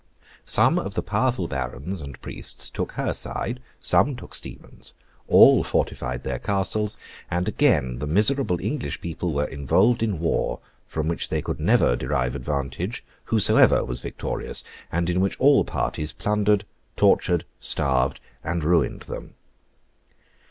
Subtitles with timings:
[0.47, 4.95] Some of the powerful barons and priests took her side; some took Stephen's;
[5.27, 6.97] all fortified their castles;
[7.29, 11.95] and again the miserable English people were involved in war, from which they could never
[11.95, 16.65] derive advantage whosoever was victorious, and in which all parties plundered,
[16.95, 19.35] tortured, starved, and ruined them.